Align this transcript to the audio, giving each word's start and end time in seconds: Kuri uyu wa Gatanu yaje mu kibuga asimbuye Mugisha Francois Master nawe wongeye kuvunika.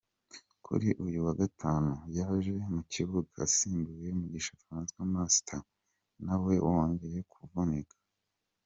Kuri 0.65 0.87
uyu 1.05 1.19
wa 1.25 1.33
Gatanu 1.41 1.91
yaje 2.17 2.53
mu 2.75 2.81
kibuga 2.91 3.33
asimbuye 3.47 4.07
Mugisha 4.19 4.53
Francois 4.63 5.11
Master 5.15 5.63
nawe 6.25 6.53
wongeye 6.67 7.19
kuvunika. 7.31 7.95